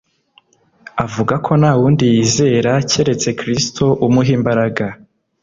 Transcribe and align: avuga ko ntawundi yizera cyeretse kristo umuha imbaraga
avuga 1.05 1.33
ko 1.45 1.51
ntawundi 1.59 2.03
yizera 2.13 2.71
cyeretse 2.89 3.29
kristo 3.39 3.85
umuha 4.05 4.31
imbaraga 4.37 4.85